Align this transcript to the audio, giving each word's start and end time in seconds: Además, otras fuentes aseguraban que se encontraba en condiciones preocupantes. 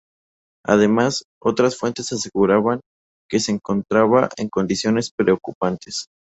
Además, 0.65 1.25
otras 1.39 1.77
fuentes 1.77 2.11
aseguraban 2.11 2.81
que 3.29 3.39
se 3.39 3.51
encontraba 3.51 4.29
en 4.35 4.49
condiciones 4.49 5.11
preocupantes. 5.15 6.07